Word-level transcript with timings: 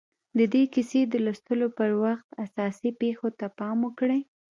د 0.37 0.39
دې 0.53 0.63
کیسې 0.73 1.01
د 1.07 1.13
لوستلو 1.25 1.67
پر 1.77 1.91
وخت 2.03 2.27
اساسي 2.45 2.89
پېښو 3.01 3.27
ته 3.39 3.45
پام 3.59 3.77
وکړئ 3.85 4.21